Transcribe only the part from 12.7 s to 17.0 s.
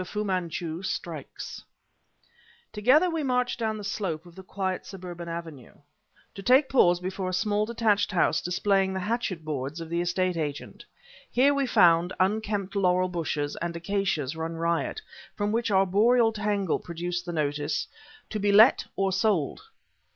laurel bushes and acacias run riot, from which arboreal tangle